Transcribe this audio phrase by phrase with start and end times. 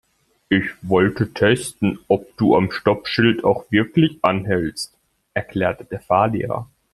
[0.49, 4.97] "Ich wollte testen, ob du am Stoppschild auch wirklich anhältst",
[5.35, 6.67] erklärte der Fahrlehrer.